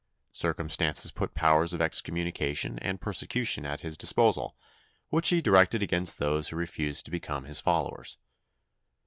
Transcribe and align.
Circumstances 0.33 1.11
put 1.11 1.35
powers 1.35 1.73
of 1.73 1.79
excommunication 1.79 2.79
and 2.79 2.99
persecution 2.99 3.67
at 3.67 3.81
his 3.81 3.95
disposal, 3.99 4.57
which 5.09 5.29
he 5.29 5.43
directed 5.43 5.83
against 5.83 6.17
those 6.17 6.49
who 6.49 6.55
refused 6.55 7.05
to 7.05 7.11
become 7.11 7.43
his 7.43 7.61
followers. 7.61 8.17